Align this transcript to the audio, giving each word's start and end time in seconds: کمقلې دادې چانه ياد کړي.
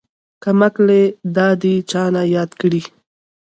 کمقلې 0.43 1.03
دادې 1.35 1.75
چانه 1.89 2.21
ياد 2.35 2.51
کړي. 2.61 2.81